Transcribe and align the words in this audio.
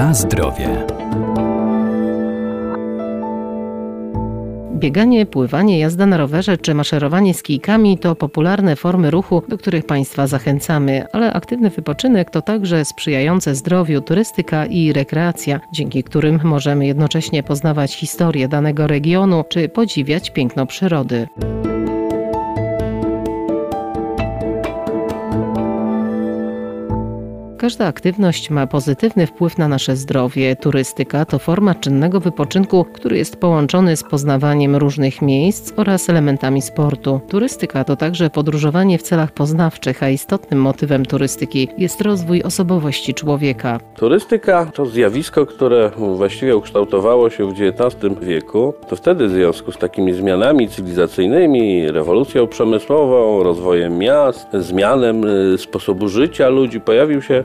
Na 0.00 0.14
zdrowie. 0.14 0.86
Bieganie, 4.74 5.26
pływanie, 5.26 5.78
jazda 5.78 6.06
na 6.06 6.16
rowerze 6.16 6.58
czy 6.58 6.74
maszerowanie 6.74 7.34
z 7.34 7.42
kijkami 7.42 7.98
to 7.98 8.14
popularne 8.14 8.76
formy 8.76 9.10
ruchu, 9.10 9.42
do 9.48 9.58
których 9.58 9.86
Państwa 9.86 10.26
zachęcamy, 10.26 11.06
ale 11.12 11.32
aktywny 11.32 11.70
wypoczynek 11.70 12.30
to 12.30 12.42
także 12.42 12.84
sprzyjające 12.84 13.54
zdrowiu 13.54 14.00
turystyka 14.00 14.66
i 14.66 14.92
rekreacja, 14.92 15.60
dzięki 15.72 16.04
którym 16.04 16.40
możemy 16.44 16.86
jednocześnie 16.86 17.42
poznawać 17.42 17.96
historię 17.96 18.48
danego 18.48 18.86
regionu 18.86 19.44
czy 19.48 19.68
podziwiać 19.68 20.30
piękno 20.30 20.66
przyrody. 20.66 21.28
Każda 27.70 27.86
aktywność 27.86 28.50
ma 28.50 28.66
pozytywny 28.66 29.26
wpływ 29.26 29.58
na 29.58 29.68
nasze 29.68 29.96
zdrowie. 29.96 30.56
Turystyka 30.56 31.24
to 31.24 31.38
forma 31.38 31.74
czynnego 31.74 32.20
wypoczynku, 32.20 32.84
który 32.84 33.18
jest 33.18 33.36
połączony 33.36 33.96
z 33.96 34.02
poznawaniem 34.02 34.76
różnych 34.76 35.22
miejsc 35.22 35.72
oraz 35.76 36.10
elementami 36.10 36.62
sportu. 36.62 37.20
Turystyka 37.28 37.84
to 37.84 37.96
także 37.96 38.30
podróżowanie 38.30 38.98
w 38.98 39.02
celach 39.02 39.32
poznawczych, 39.32 40.02
a 40.02 40.08
istotnym 40.08 40.60
motywem 40.60 41.06
turystyki 41.06 41.68
jest 41.78 42.00
rozwój 42.00 42.42
osobowości 42.42 43.14
człowieka. 43.14 43.80
Turystyka 43.96 44.66
to 44.74 44.86
zjawisko, 44.86 45.46
które 45.46 45.90
właściwie 46.16 46.56
ukształtowało 46.56 47.30
się 47.30 47.50
w 47.50 47.52
XIX 47.52 48.14
wieku. 48.20 48.74
To 48.88 48.96
wtedy 48.96 49.28
w 49.28 49.30
związku 49.30 49.72
z 49.72 49.78
takimi 49.78 50.12
zmianami 50.12 50.68
cywilizacyjnymi, 50.68 51.90
rewolucją 51.90 52.46
przemysłową, 52.46 53.42
rozwojem 53.42 53.98
miast, 53.98 54.46
zmianem 54.52 55.24
y, 55.24 55.58
sposobu 55.58 56.08
życia 56.08 56.48
ludzi 56.48 56.80
pojawił 56.80 57.22
się 57.22 57.44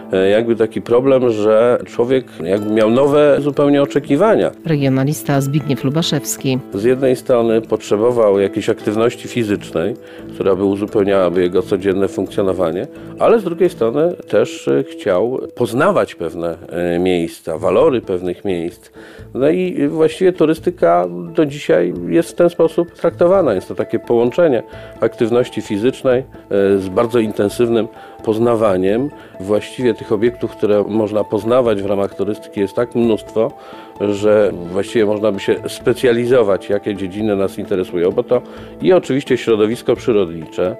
jakby 0.31 0.55
taki 0.55 0.81
problem, 0.81 1.31
że 1.31 1.79
człowiek 1.85 2.25
jakby 2.43 2.73
miał 2.73 2.89
nowe 2.89 3.37
zupełnie 3.41 3.81
oczekiwania. 3.81 4.51
Regionalista 4.65 5.41
Zbigniew 5.41 5.83
Lubaszewski. 5.83 6.59
Z 6.73 6.83
jednej 6.83 7.15
strony 7.15 7.61
potrzebował 7.61 8.39
jakiejś 8.39 8.69
aktywności 8.69 9.27
fizycznej, 9.27 9.95
która 10.33 10.55
by 10.55 10.63
uzupełniałaby 10.63 11.41
jego 11.41 11.61
codzienne 11.61 12.07
funkcjonowanie, 12.07 12.87
ale 13.19 13.39
z 13.39 13.43
drugiej 13.43 13.69
strony 13.69 14.15
też 14.29 14.67
e, 14.67 14.83
chciał 14.83 15.39
poznawać 15.55 16.15
pewne 16.15 16.57
e, 16.69 16.99
miejsca, 16.99 17.57
walory 17.57 18.01
pewnych 18.01 18.45
miejsc. 18.45 18.89
No 19.33 19.49
i 19.49 19.87
właściwie 19.87 20.33
turystyka 20.33 21.07
do 21.35 21.45
dzisiaj 21.45 21.93
jest 22.07 22.29
w 22.29 22.33
ten 22.33 22.49
sposób 22.49 22.91
traktowana. 22.91 23.53
Jest 23.53 23.67
to 23.67 23.75
takie 23.75 23.99
połączenie 23.99 24.63
aktywności 25.01 25.61
fizycznej 25.61 26.19
e, 26.19 26.23
z 26.77 26.89
bardzo 26.89 27.19
intensywnym 27.19 27.87
poznawaniem. 28.23 29.09
Właściwie 29.39 29.93
tych 30.01 30.11
obiektów, 30.11 30.51
które 30.51 30.83
można 30.87 31.23
poznawać 31.23 31.81
w 31.81 31.85
ramach 31.85 32.15
turystyki 32.15 32.59
jest 32.59 32.75
tak 32.75 32.95
mnóstwo, 32.95 33.51
że 33.99 34.51
właściwie 34.71 35.05
można 35.05 35.31
by 35.31 35.39
się 35.39 35.55
specjalizować, 35.67 36.69
jakie 36.69 36.95
dziedziny 36.95 37.35
nas 37.35 37.57
interesują, 37.57 38.11
bo 38.11 38.23
to 38.23 38.41
i 38.81 38.93
oczywiście 38.93 39.37
środowisko 39.37 39.95
przyrodnicze, 39.95 40.75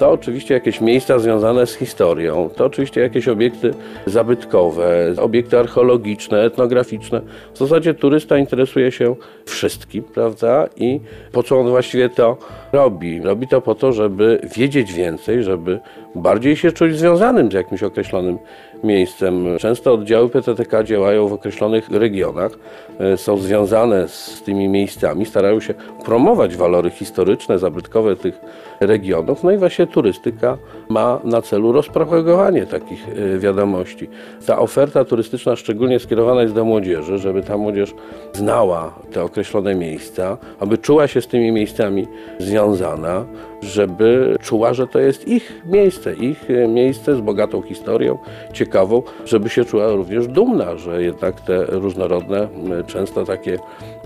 to 0.00 0.10
oczywiście 0.10 0.54
jakieś 0.54 0.80
miejsca 0.80 1.18
związane 1.18 1.66
z 1.66 1.74
historią, 1.74 2.50
to 2.56 2.64
oczywiście 2.64 3.00
jakieś 3.00 3.28
obiekty 3.28 3.74
zabytkowe, 4.06 5.14
obiekty 5.18 5.58
archeologiczne, 5.58 6.42
etnograficzne. 6.42 7.20
W 7.54 7.58
zasadzie 7.58 7.94
turysta 7.94 8.38
interesuje 8.38 8.92
się 8.92 9.16
wszystkim, 9.46 10.02
prawda? 10.02 10.68
I 10.76 11.00
po 11.32 11.42
co 11.42 11.60
on 11.60 11.68
właściwie 11.68 12.08
to 12.08 12.36
robi? 12.72 13.20
Robi 13.22 13.48
to 13.48 13.60
po 13.60 13.74
to, 13.74 13.92
żeby 13.92 14.40
wiedzieć 14.56 14.92
więcej, 14.92 15.42
żeby 15.42 15.80
bardziej 16.14 16.56
się 16.56 16.72
czuć 16.72 16.96
związanym 16.96 17.50
z 17.50 17.54
jakimś 17.54 17.82
określonym 17.82 18.38
miejscem. 18.84 19.58
Często 19.58 19.94
oddziały 19.94 20.28
PTTK 20.28 20.84
działają 20.84 21.28
w 21.28 21.32
określonych 21.32 21.88
regionach, 21.90 22.52
e, 23.00 23.16
są 23.16 23.38
związane 23.38 24.08
z 24.08 24.42
tymi 24.42 24.68
miejscami, 24.68 25.26
starają 25.26 25.60
się 25.60 25.74
promować 26.04 26.56
walory 26.56 26.90
historyczne, 26.90 27.58
zabytkowe 27.58 28.16
tych 28.16 28.40
regionów. 28.80 29.44
No 29.44 29.50
i 29.50 29.56
właśnie 29.56 29.86
turystyka 29.90 30.58
ma 30.88 31.20
na 31.24 31.42
celu 31.42 31.72
rozpropagowanie 31.72 32.66
takich 32.66 33.08
e, 33.08 33.38
wiadomości. 33.38 34.08
Ta 34.46 34.58
oferta 34.58 35.04
turystyczna 35.04 35.56
szczególnie 35.56 35.98
skierowana 35.98 36.42
jest 36.42 36.54
do 36.54 36.64
młodzieży, 36.64 37.18
żeby 37.18 37.42
ta 37.42 37.56
młodzież 37.56 37.94
znała 38.32 38.94
te 39.12 39.22
określone 39.22 39.74
miejsca, 39.74 40.38
aby 40.60 40.78
czuła 40.78 41.06
się 41.06 41.20
z 41.20 41.26
tymi 41.26 41.52
miejscami 41.52 42.06
związana, 42.38 43.24
żeby 43.62 44.36
czuła, 44.42 44.74
że 44.74 44.86
to 44.86 44.98
jest 44.98 45.28
ich 45.28 45.62
miejsce, 45.66 46.14
ich 46.14 46.50
e, 46.50 46.68
miejsce 46.68 47.16
z 47.16 47.20
bogatą 47.20 47.62
historią, 47.62 48.18
ciekawą, 48.52 49.02
żeby 49.24 49.48
się 49.48 49.64
czuła 49.64 49.92
również 49.92 50.26
dumna, 50.26 50.76
że 50.76 51.02
jednak 51.02 51.40
te 51.40 51.64
różnorodne, 51.64 52.48
często 52.86 53.24
takie 53.24 53.58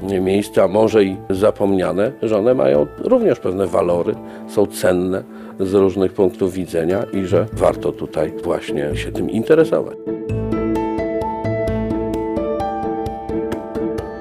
miejsca, 0.03 0.69
może 0.69 1.05
i 1.05 1.17
zapomniane, 1.31 2.13
że 2.23 2.39
one 2.39 2.55
mają 2.55 2.87
również 2.99 3.41
pewne 3.41 3.67
walory, 3.67 4.15
są 4.49 4.67
cenne 4.67 5.23
z 5.61 5.75
różnych 5.75 6.13
punktów 6.13 6.53
widzenia 6.53 7.05
i 7.13 7.27
że 7.27 7.47
warto 7.53 7.93
tutaj 7.93 8.33
właśnie 8.45 8.97
się 8.97 9.13
tym 9.13 9.31
interesować. 9.31 9.97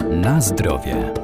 Na 0.10 0.42
zdrowie. 0.42 1.23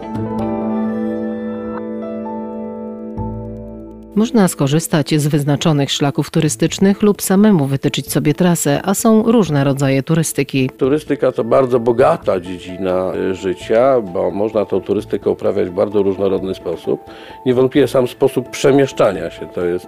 Można 4.16 4.47
skorzystać 4.47 5.16
z 5.16 5.28
wyznaczonych 5.28 5.92
szlaków 5.92 6.31
turystycznych 6.31 7.02
lub 7.02 7.22
samemu 7.22 7.66
wytyczyć 7.66 8.12
sobie 8.12 8.34
trasę, 8.34 8.81
a 8.84 8.94
są 8.94 9.31
różne 9.31 9.64
rodzaje 9.64 10.03
turystyki. 10.03 10.70
Turystyka 10.78 11.31
to 11.31 11.44
bardzo 11.44 11.80
bogata 11.80 12.40
dziedzina 12.40 13.14
y, 13.16 13.36
życia, 13.36 14.02
bo 14.02 14.31
można 14.31 14.66
tą 14.66 14.81
turystykę 14.81 15.30
uprawiać 15.30 15.69
w 15.69 15.74
bardzo 15.74 16.03
różnorodny 16.03 16.56
sposób. 16.56 17.02
Niewątpliwie 17.46 17.88
sam 17.88 18.08
sposób 18.08 18.50
przemieszczania 18.50 19.31
się 19.31 19.48
to 19.48 19.66
jest 19.66 19.88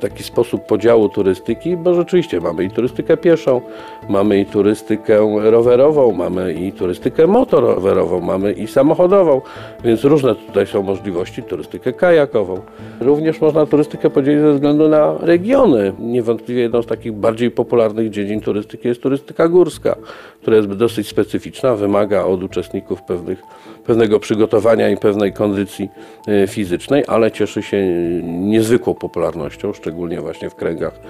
taki 0.00 0.22
sposób 0.22 0.66
podziału 0.66 1.08
turystyki, 1.08 1.76
bo 1.76 1.94
rzeczywiście 1.94 2.40
mamy 2.40 2.64
i 2.64 2.70
turystykę 2.70 3.16
pieszą, 3.16 3.60
mamy 4.08 4.40
i 4.40 4.46
turystykę 4.46 5.40
rowerową, 5.50 6.12
mamy 6.12 6.54
i 6.54 6.72
turystykę 6.72 7.26
motorowerową, 7.26 8.20
mamy 8.20 8.52
i 8.52 8.66
samochodową, 8.66 9.40
więc 9.84 10.04
różne 10.04 10.34
tutaj 10.34 10.66
są 10.66 10.82
możliwości, 10.82 11.42
turystykę 11.42 11.92
kajakową. 11.92 12.60
Również 13.00 13.40
można 13.40 13.55
turystykę 13.64 14.10
podzielić 14.10 14.40
ze 14.40 14.52
względu 14.52 14.88
na 14.88 15.18
regiony. 15.20 15.92
Niewątpliwie 15.98 16.62
jedną 16.62 16.82
z 16.82 16.86
takich 16.86 17.12
bardziej 17.12 17.50
popularnych 17.50 18.10
dziedzin 18.10 18.40
turystyki 18.40 18.88
jest 18.88 19.02
turystyka 19.02 19.48
górska, 19.48 19.96
która 20.42 20.56
jest 20.56 20.68
dosyć 20.68 21.08
specyficzna, 21.08 21.74
wymaga 21.74 22.24
od 22.24 22.42
uczestników 22.42 23.02
pewnych, 23.02 23.42
pewnego 23.86 24.20
przygotowania 24.20 24.90
i 24.90 24.96
pewnej 24.96 25.32
kondycji 25.32 25.90
e, 26.28 26.46
fizycznej, 26.46 27.04
ale 27.06 27.30
cieszy 27.30 27.62
się 27.62 27.86
niezwykłą 28.22 28.94
popularnością, 28.94 29.72
szczególnie 29.72 30.20
właśnie 30.20 30.50
w 30.50 30.54
kręgach 30.54 31.00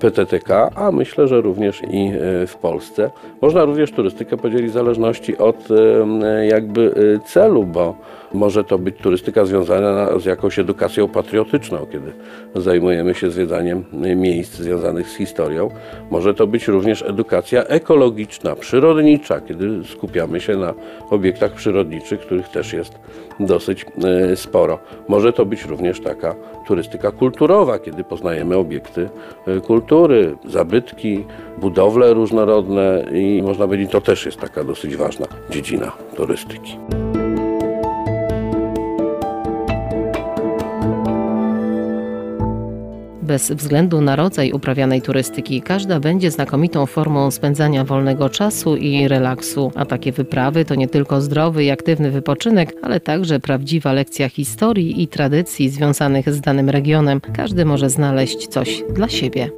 PTTK, 0.00 0.70
a 0.74 0.92
myślę, 0.92 1.28
że 1.28 1.40
również 1.40 1.82
i 1.90 2.10
e, 2.42 2.46
w 2.46 2.56
Polsce. 2.56 3.10
Można 3.42 3.64
również 3.64 3.92
turystykę 3.92 4.36
podzielić 4.36 4.70
w 4.70 4.74
zależności 4.74 5.38
od 5.38 5.68
e, 5.70 6.46
jakby 6.46 6.94
celu, 7.26 7.64
bo 7.64 7.94
może 8.34 8.64
to 8.64 8.78
być 8.78 8.96
turystyka 8.96 9.44
związana 9.44 10.18
z 10.18 10.24
jakąś 10.24 10.58
edukacją 10.58 11.08
patriotyczną, 11.08 11.86
kiedy 11.92 12.12
zajmujemy 12.54 13.14
się 13.14 13.30
zwiedzaniem 13.30 13.84
miejsc 14.16 14.54
związanych 14.54 15.08
z 15.08 15.16
historią. 15.16 15.70
Może 16.10 16.34
to 16.34 16.46
być 16.46 16.68
również 16.68 17.02
edukacja 17.02 17.64
ekologiczna, 17.64 18.56
przyrodnicza, 18.56 19.40
kiedy 19.40 19.84
skupiamy 19.84 20.40
się 20.40 20.56
na 20.56 20.74
obiektach 21.10 21.52
przyrodniczych, 21.52 22.25
których 22.26 22.48
też 22.48 22.72
jest 22.72 22.98
dosyć 23.40 23.86
e, 24.30 24.36
sporo. 24.36 24.78
Może 25.08 25.32
to 25.32 25.46
być 25.46 25.64
również 25.64 26.00
taka 26.00 26.34
turystyka 26.66 27.10
kulturowa, 27.10 27.78
kiedy 27.78 28.04
poznajemy 28.04 28.56
obiekty 28.56 29.08
e, 29.46 29.60
kultury, 29.60 30.36
zabytki, 30.44 31.24
budowle 31.58 32.14
różnorodne 32.14 33.04
i 33.12 33.42
można 33.42 33.66
powiedzieć, 33.66 33.90
to 33.90 34.00
też 34.00 34.26
jest 34.26 34.40
taka 34.40 34.64
dosyć 34.64 34.96
ważna 34.96 35.26
dziedzina 35.50 35.92
turystyki. 36.16 36.78
Bez 43.26 43.50
względu 43.50 44.00
na 44.00 44.16
rodzaj 44.16 44.52
uprawianej 44.52 45.02
turystyki, 45.02 45.62
każda 45.62 46.00
będzie 46.00 46.30
znakomitą 46.30 46.86
formą 46.86 47.30
spędzania 47.30 47.84
wolnego 47.84 48.28
czasu 48.28 48.76
i 48.76 49.08
relaksu. 49.08 49.72
A 49.74 49.86
takie 49.86 50.12
wyprawy 50.12 50.64
to 50.64 50.74
nie 50.74 50.88
tylko 50.88 51.20
zdrowy 51.20 51.64
i 51.64 51.70
aktywny 51.70 52.10
wypoczynek, 52.10 52.72
ale 52.82 53.00
także 53.00 53.40
prawdziwa 53.40 53.92
lekcja 53.92 54.28
historii 54.28 55.02
i 55.02 55.08
tradycji 55.08 55.68
związanych 55.68 56.32
z 56.32 56.40
danym 56.40 56.70
regionem. 56.70 57.20
Każdy 57.20 57.64
może 57.64 57.90
znaleźć 57.90 58.46
coś 58.46 58.82
dla 58.94 59.08
siebie. 59.08 59.50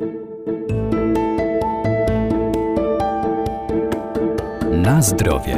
Na 4.72 5.02
zdrowie. 5.02 5.56